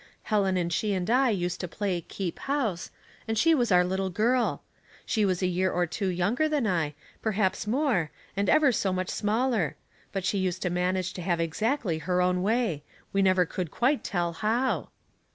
[0.23, 2.89] Helen and she and I used to play keep house,
[3.27, 4.63] and she was our little girl.
[5.05, 9.09] She was a 3ear or two younger than I, perhaps more, and ever so much
[9.11, 9.75] smaller;
[10.11, 12.83] but she used to manage to have exactly her own way.
[13.13, 14.89] We never could quite tell how."